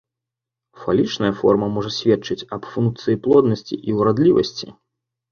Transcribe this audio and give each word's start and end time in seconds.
Фалічная 0.83 1.29
форма 1.41 1.67
можа 1.75 1.91
сведчыць 1.97 2.47
аб 2.57 2.63
функцыі 2.77 3.19
плоднасці 3.27 3.75
і 3.91 3.99
ўрадлівасці. 3.99 4.67